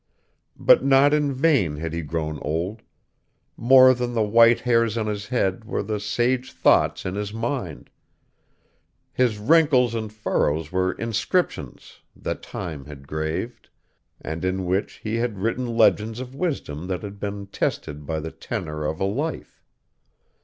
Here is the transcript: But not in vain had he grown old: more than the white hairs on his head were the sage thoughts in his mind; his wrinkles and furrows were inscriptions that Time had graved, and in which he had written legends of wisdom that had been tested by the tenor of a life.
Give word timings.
But 0.57 0.83
not 0.83 1.13
in 1.13 1.31
vain 1.31 1.75
had 1.75 1.93
he 1.93 2.01
grown 2.01 2.39
old: 2.41 2.81
more 3.55 3.93
than 3.93 4.13
the 4.15 4.23
white 4.23 4.61
hairs 4.61 4.97
on 4.97 5.05
his 5.05 5.27
head 5.27 5.63
were 5.63 5.83
the 5.83 5.99
sage 5.99 6.51
thoughts 6.53 7.05
in 7.05 7.13
his 7.13 7.31
mind; 7.31 7.91
his 9.13 9.37
wrinkles 9.37 9.93
and 9.93 10.11
furrows 10.11 10.71
were 10.71 10.93
inscriptions 10.93 11.99
that 12.15 12.41
Time 12.41 12.85
had 12.85 13.07
graved, 13.07 13.69
and 14.19 14.43
in 14.43 14.65
which 14.65 14.93
he 15.03 15.17
had 15.17 15.37
written 15.37 15.77
legends 15.77 16.19
of 16.19 16.33
wisdom 16.33 16.87
that 16.87 17.03
had 17.03 17.19
been 17.19 17.45
tested 17.45 18.07
by 18.07 18.19
the 18.19 18.31
tenor 18.31 18.83
of 18.85 18.99
a 18.99 19.05
life. 19.05 19.61